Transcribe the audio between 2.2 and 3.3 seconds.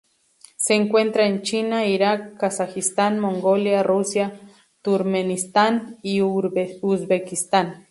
Kazajistán,